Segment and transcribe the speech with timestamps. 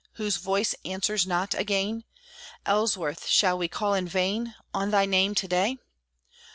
[0.13, 2.05] Whose voice answers not again?
[2.65, 5.77] Ellsworth, shall we call in vain On thy name to day?